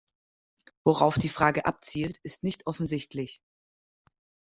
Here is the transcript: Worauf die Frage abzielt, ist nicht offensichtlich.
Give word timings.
Worauf 0.83 1.19
die 1.19 1.29
Frage 1.29 1.65
abzielt, 1.67 2.17
ist 2.23 2.43
nicht 2.43 2.65
offensichtlich. 2.65 3.39